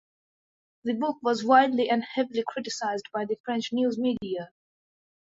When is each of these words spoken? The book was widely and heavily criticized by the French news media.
The 0.83 0.95
book 0.95 1.17
was 1.21 1.43
widely 1.43 1.87
and 1.91 2.03
heavily 2.03 2.43
criticized 2.47 3.05
by 3.13 3.25
the 3.25 3.37
French 3.45 3.71
news 3.71 3.99
media. 3.99 4.49